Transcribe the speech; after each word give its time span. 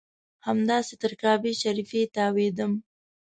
همداسې 0.47 0.93
تر 1.01 1.11
کعبې 1.21 1.51
شریفې 1.61 2.01
تاوېدم. 2.15 2.71